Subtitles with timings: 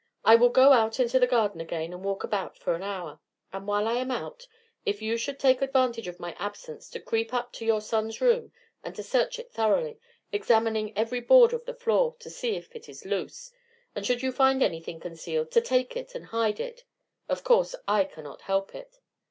[0.25, 3.19] I will go out into the garden again and walk about for an hour,
[3.53, 4.47] and while I am out,
[4.83, 8.51] if you should take advantage of my absence to creep up to your son's room
[8.83, 9.99] and to search it thoroughly,
[10.31, 13.51] examining every board of the floor to see if it is loose,
[13.93, 16.83] and should you find anything concealed, to take it and hide it,
[17.29, 19.01] of course I cannot help it.